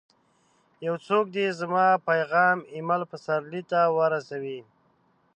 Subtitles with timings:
[0.85, 4.59] یو څوک دي زما پیغام اېمل پسرلي ته ورسوي!